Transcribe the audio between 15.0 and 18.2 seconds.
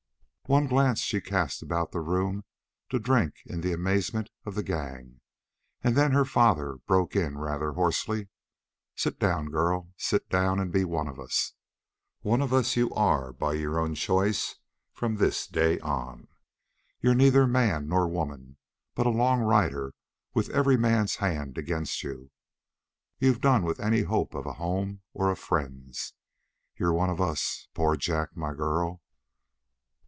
this day on. You're neither man nor